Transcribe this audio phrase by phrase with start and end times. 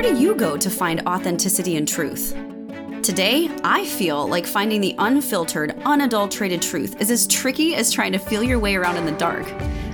[0.00, 2.34] where do you go to find authenticity and truth?
[3.02, 8.18] Today, I feel like finding the unfiltered, unadulterated truth is as tricky as trying to
[8.18, 9.46] feel your way around in the dark.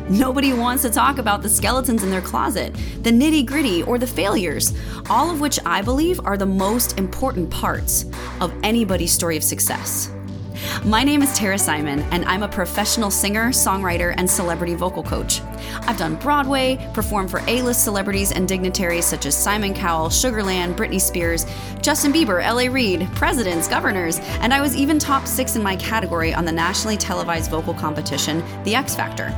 [0.08, 2.72] Nobody wants to talk about the skeletons in their closet,
[3.02, 4.72] the nitty gritty, or the failures,
[5.10, 8.04] all of which I believe are the most important parts
[8.40, 10.15] of anybody's story of success.
[10.84, 15.40] My name is Tara Simon, and I'm a professional singer, songwriter, and celebrity vocal coach.
[15.82, 20.74] I've done Broadway, performed for A list celebrities and dignitaries such as Simon Cowell, Sugarland,
[20.74, 21.46] Britney Spears,
[21.82, 22.68] Justin Bieber, L.A.
[22.68, 26.96] Reid, presidents, governors, and I was even top six in my category on the nationally
[26.96, 29.34] televised vocal competition, The X Factor.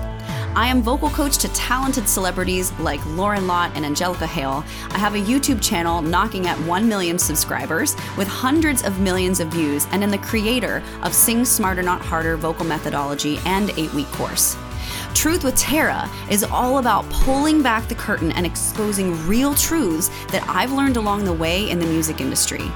[0.59, 4.65] I am vocal coach to talented celebrities like Lauren Lott and Angelica Hale.
[4.91, 9.53] I have a YouTube channel knocking at 1 million subscribers with hundreds of millions of
[9.53, 14.09] views, and am the creator of Sing Smarter Not Harder vocal methodology and 8 week
[14.09, 14.57] course.
[15.15, 20.47] Truth with Tara is all about pulling back the curtain and exposing real truths that
[20.49, 22.71] I've learned along the way in the music industry.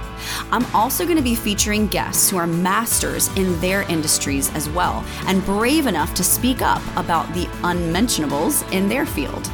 [0.50, 5.04] I'm also going to be featuring guests who are masters in their industries as well
[5.26, 9.50] and brave enough to speak up about the unmentionables in their field.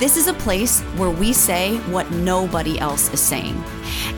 [0.00, 3.62] This is a place where we say what nobody else is saying.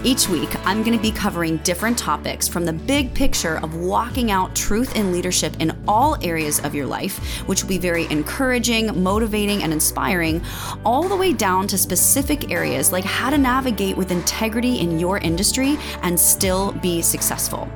[0.04, 4.30] Each week, I'm going to be covering different topics from the big picture of walking
[4.30, 9.02] out truth and leadership in all areas of your life, which will be very encouraging,
[9.02, 10.40] motivating, and inspiring,
[10.84, 15.18] all the way down to specific areas like how to navigate with integrity in your
[15.18, 17.68] industry and still be successful.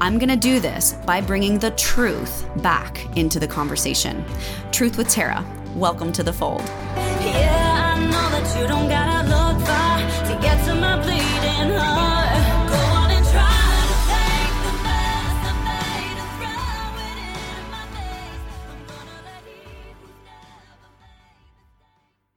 [0.00, 4.24] I'm going to do this by bringing the truth back into the conversation.
[4.72, 5.46] Truth with Tara.
[5.76, 6.68] Welcome to the fold.